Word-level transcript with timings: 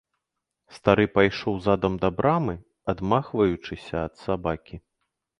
Стары 0.75 1.03
пайшоў 1.17 1.59
задам 1.65 1.93
да 2.05 2.09
брамы, 2.19 2.55
адмахваючыся 2.93 3.95
ад 4.07 4.13
сабакі. 4.23 4.75